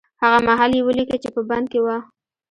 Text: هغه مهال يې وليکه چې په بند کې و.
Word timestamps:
هغه 0.23 0.39
مهال 0.47 0.71
يې 0.77 0.81
وليکه 0.87 1.17
چې 1.23 1.29
په 1.35 1.41
بند 1.49 1.65
کې 1.71 1.79
و. 1.81 1.87